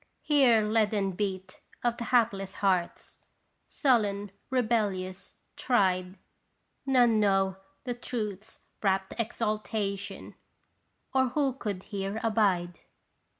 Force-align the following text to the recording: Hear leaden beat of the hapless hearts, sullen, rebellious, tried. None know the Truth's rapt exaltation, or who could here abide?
Hear 0.23 0.63
leaden 0.63 1.11
beat 1.11 1.61
of 1.83 1.97
the 1.97 2.05
hapless 2.05 2.55
hearts, 2.55 3.19
sullen, 3.67 4.31
rebellious, 4.49 5.35
tried. 5.55 6.17
None 6.87 7.19
know 7.19 7.57
the 7.83 7.93
Truth's 7.93 8.61
rapt 8.81 9.13
exaltation, 9.19 10.33
or 11.13 11.27
who 11.29 11.53
could 11.53 11.83
here 11.83 12.19
abide? 12.23 12.79